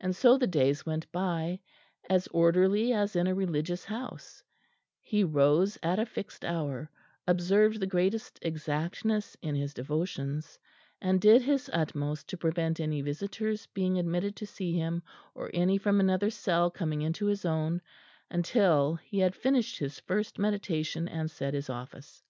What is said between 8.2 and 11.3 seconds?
exactness in his devotions, and